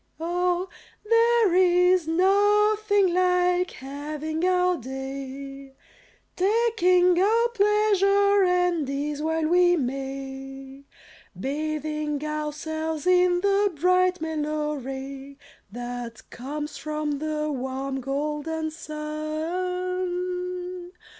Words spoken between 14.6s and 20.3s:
ray That comes from the warm, golden sun!